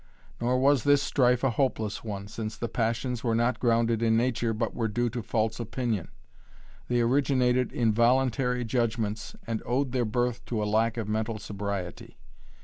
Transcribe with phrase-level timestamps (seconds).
[0.39, 4.51] Nor was this strife a hopeless one, since the passions were not grounded in nature,
[4.51, 6.09] but were due to false opinion.
[6.87, 12.17] They originated in voluntary judgements, and owed their birth to a lack of mental sobriety.